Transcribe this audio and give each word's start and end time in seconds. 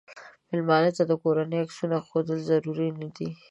مېلمه 0.49 0.77
ته 0.97 1.03
د 1.07 1.11
کورنۍ 1.23 1.57
عکسونه 1.63 1.95
ښودل 2.07 2.39
ضرور 2.49 2.79
نه 3.01 3.07
دي. 3.15 3.29